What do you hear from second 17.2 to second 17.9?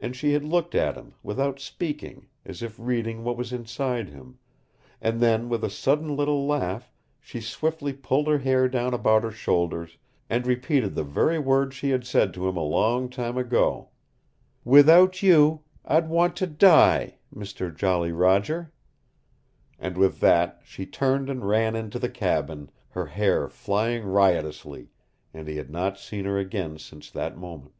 Mister